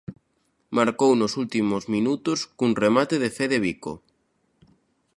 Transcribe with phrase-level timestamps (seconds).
[0.77, 3.93] Marcou nos últimos minutos cun remate de Fede Vico.